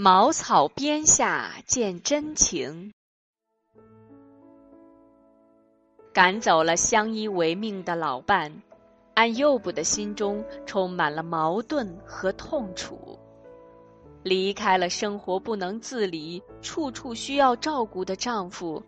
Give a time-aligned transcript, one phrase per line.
[0.00, 2.92] 茅草边下见真情。
[6.12, 8.62] 赶走了相依为命的老伴，
[9.14, 13.18] 安幼布的心中充满了矛盾和痛楚。
[14.22, 18.80] 离开了生活不能自理、处处需要照顾的丈夫，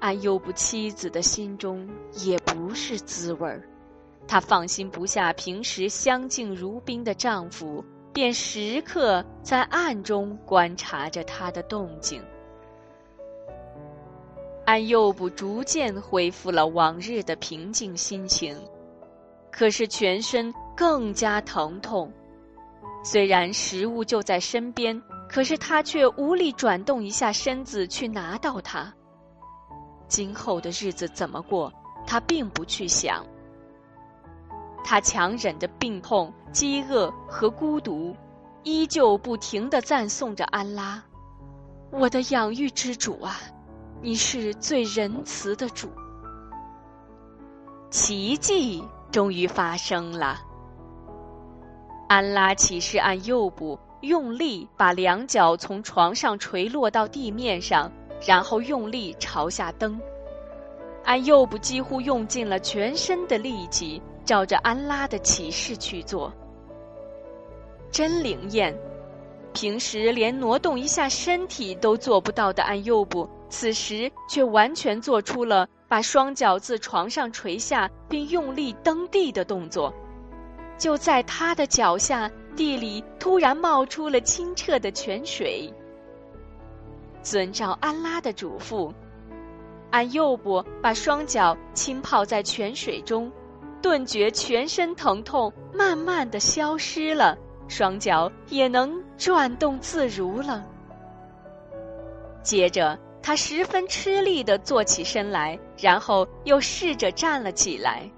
[0.00, 1.88] 安幼布妻子的心中
[2.24, 3.62] 也不是滋味儿。
[4.26, 7.84] 她放心不下平时相敬如宾的丈夫。
[8.16, 12.18] 便时刻在暗中观察着他的动静。
[14.64, 18.58] 安幼布逐渐恢复了往日的平静心情，
[19.52, 22.10] 可是全身更加疼痛。
[23.04, 28.90] 虽然食物就在身边，可是他却无力转动一下身子去拿到它。
[30.08, 31.70] 今后的日子怎么过，
[32.06, 33.22] 他并不去想。
[34.86, 38.14] 他强忍着病痛、饥饿和孤独，
[38.62, 41.02] 依旧不停地赞颂着安拉
[41.90, 43.36] ：“我的养育之主啊，
[44.00, 45.88] 你是最仁慈的主。”
[47.90, 50.38] 奇迹终于发生了。
[52.08, 57.90] 安拉启示按右部，用力把两脚从床上垂落到地面上，
[58.24, 60.00] 然后用力朝下蹬。
[61.04, 64.00] 安右部几乎用尽了全身的力气。
[64.26, 66.30] 照着安拉的启示去做，
[67.90, 68.76] 真灵验。
[69.54, 79.94] 平时连挪动一下身体都做不到的安幼布，此时却完全做出了把双脚自床上垂下，并用力蹬地的动作。
[80.76, 85.72] 就在他的脚下，地里突然冒出了清澈的泉水。
[87.22, 88.92] 遵照安拉的嘱咐，
[89.90, 93.32] 安幼布把双脚浸泡在泉水中。
[93.86, 100.66] 顿觉全身疼痛慢慢的消失了，双脚也能转动自如了。
[102.42, 108.10] 接着，他十分吃力的坐起身来，然后又试着站了起来。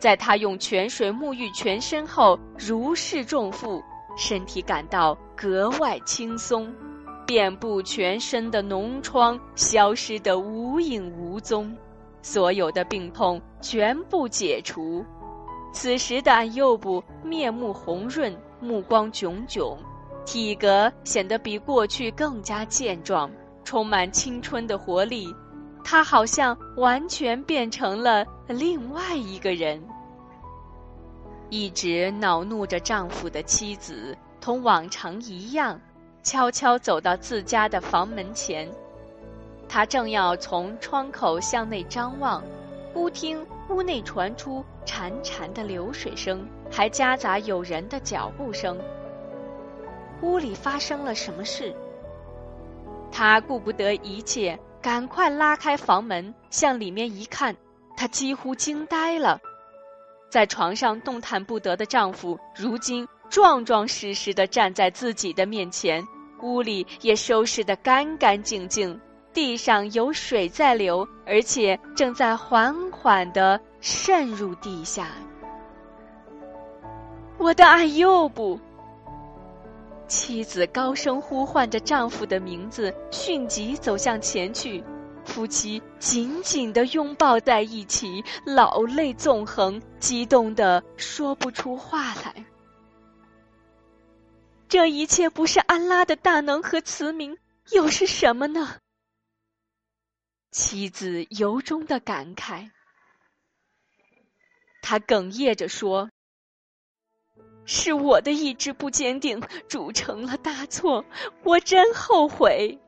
[0.00, 3.80] 在他用泉水沐浴全身后，如释重负，
[4.16, 6.74] 身体感到格外轻松，
[7.24, 11.72] 遍布全身的脓疮消失得无影无踪。
[12.26, 15.04] 所有的病痛全部解除，
[15.72, 19.78] 此时的安幼布面目红润，目光炯炯，
[20.24, 23.30] 体格显得比过去更加健壮，
[23.62, 25.32] 充满青春的活力。
[25.84, 29.80] 他好像完全变成了另外一个人。
[31.48, 35.80] 一直恼怒着丈夫的妻子，同往常一样，
[36.24, 38.68] 悄悄走到自家的房门前。
[39.68, 42.42] 他正要从窗口向内张望，
[42.92, 48.78] 忽听屋内传出潺潺的流水声，还夹杂有人的脚步声。
[50.22, 51.74] 屋里发生了什么事？
[53.12, 57.54] 他顾不得一切，赶快拉开房门，向里面一看，
[57.96, 59.38] 他几乎惊呆了。
[60.30, 66.02] 在床上动弹不得的丈夫，如今壮壮实实的站在自己的面前，
[66.42, 68.98] 屋里也收拾得干干净净。
[69.36, 75.08] 地上有水在流，而且正在缓缓地渗入地下。
[77.36, 78.58] 我的爱幼布，
[80.08, 84.82] 妻子高声呼唤着丈夫的名字，迅即走向前去，
[85.26, 92.46] 夫妻紧紧地拥抱在一起，老泪纵横，激动的说不出话来。
[94.66, 97.36] 这一切不是安拉的大能和慈明，
[97.72, 98.76] 又是什么呢？
[100.50, 102.70] 妻子由衷的感慨，
[104.80, 106.10] 他哽咽着说
[107.66, 111.04] ：“是我的意志不坚定，铸成了大错，
[111.42, 112.78] 我真后悔。”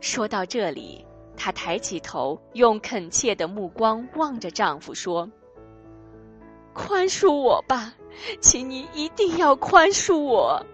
[0.00, 5.30] 说到这里，她抬起头，用恳切的目光望着丈夫说
[6.74, 7.94] ：“宽恕我吧，
[8.40, 10.66] 请你一定要宽恕我。”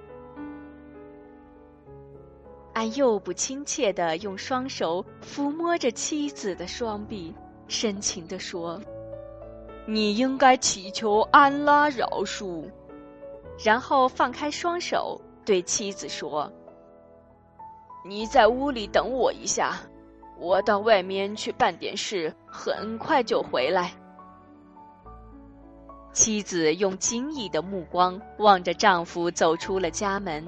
[2.78, 7.34] 安又不亲切的用双手抚摸着妻子的双臂，
[7.66, 8.80] 深情地说
[9.84, 12.70] ：“你应该祈求安拉饶恕。”
[13.58, 16.52] 然后放开双手，对妻子说
[18.06, 19.80] ：“你在屋里等我一下，
[20.38, 23.92] 我到外面去办点事，很快就回来。”
[26.14, 30.46] 妻子用惊异的目光望着丈夫走出了家门，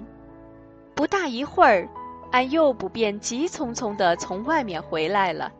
[0.94, 1.88] 不大一会儿。
[2.30, 5.50] 安幼不便急匆匆地从外面回来了。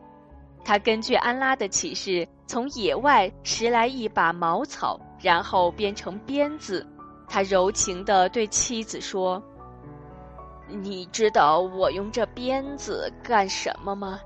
[0.63, 6.85] 他根据安拉的启示，从野外拾来一把茅草，然后编成鞭子。
[7.27, 9.41] 他柔情地对妻子说
[10.67, 14.19] ：“你知道我用这鞭子干什么吗？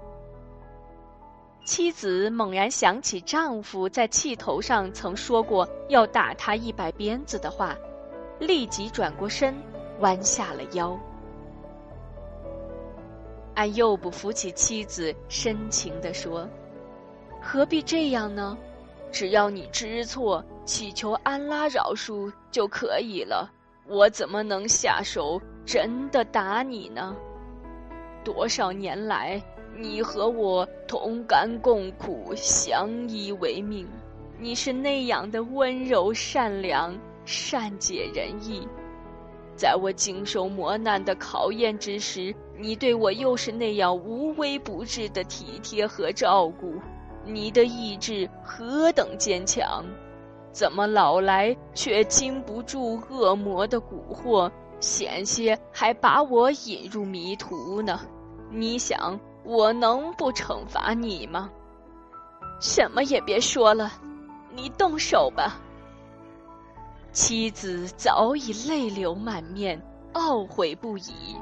[1.64, 7.76] 妻子猛然想起丈夫在气头上曾说过要打他一百鞭子的话，
[8.40, 9.56] 立即转过身，
[10.00, 10.96] 弯下了腰。
[13.56, 16.48] 安又不扶起妻子，深情地说
[17.42, 18.58] ：“何必这样呢？
[19.12, 23.52] 只要你知错，祈求安拉饶恕就可以了。
[23.88, 27.16] 我怎么能下手真的打你呢？
[28.24, 29.42] 多少年来……”
[29.78, 33.86] 你和我同甘共苦，相依为命。
[34.40, 38.66] 你是那样的温柔善良、善解人意，
[39.56, 46.74] 在我经受磨难的考验之时，你对我又是那样无微不至的体贴和照顾。
[47.26, 49.84] 你的意志何等坚强，
[50.52, 58.00] 怎么老来却经不住恶魔的蛊惑，险些还把我引入迷途呢？
[58.52, 59.20] 你想？
[59.44, 61.52] 我能不惩罚你吗？
[62.60, 63.92] 什么也别说了，
[64.56, 65.62] 你动手吧。
[67.16, 69.82] 妻子早已泪流满面，
[70.14, 71.38] 懊悔不已。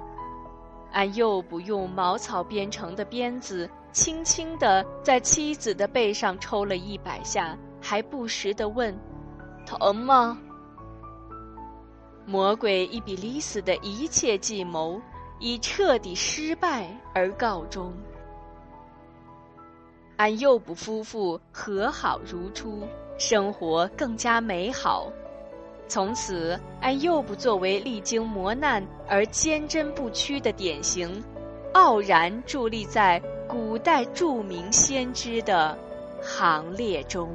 [0.92, 8.96] 俺又不用茅草编成的鞭子，轻轻地在妻子的背上抽了一百下，还不时地问
[9.66, 10.38] ：“疼吗？”
[12.28, 15.02] 魔鬼伊比利斯的一切计谋。
[15.40, 17.92] 以彻底失败而告终。
[20.16, 22.88] 俺又不夫妇和好如初，
[23.18, 25.12] 生活更加美好。
[25.94, 31.24] 从此，安幼卜作为历经磨难而坚贞不屈的典型，
[31.74, 35.78] 傲然伫立在古代著名先知的
[36.19, 37.30] 行列中。